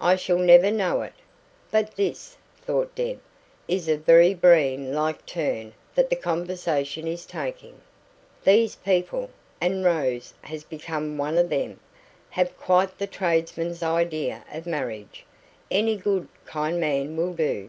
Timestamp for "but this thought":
1.70-2.94